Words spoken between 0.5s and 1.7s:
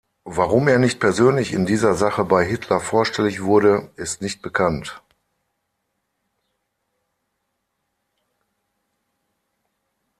er nicht persönlich in